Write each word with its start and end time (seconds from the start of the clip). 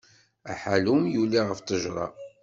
Aḥallum 0.51 1.01
yuli 1.13 1.41
ɣef 1.47 1.59
ttejra. 1.59 2.07